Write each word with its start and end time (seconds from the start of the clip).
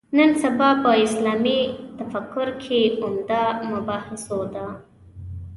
نن 0.17 0.29
سبا 0.43 0.69
په 0.83 0.91
اسلامي 1.05 1.59
تفکر 1.99 2.47
کې 2.63 2.79
عمده 3.05 3.43
مباحثو 3.71 4.39
ده. 4.53 4.67